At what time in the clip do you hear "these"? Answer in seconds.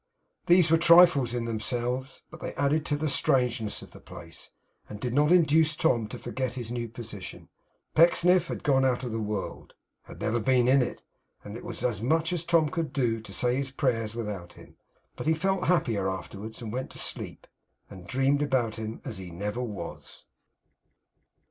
0.47-0.71